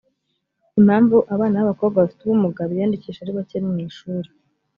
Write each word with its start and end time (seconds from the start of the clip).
impamvu 0.79 1.17
abana 1.33 1.55
b 1.57 1.61
abakobwa 1.65 1.97
bafite 2.03 2.21
ubumuga 2.23 2.61
biyandikisha 2.69 3.19
ari 3.21 3.31
bake 3.37 3.57
mu 3.65 3.73
ishuri 3.87 4.29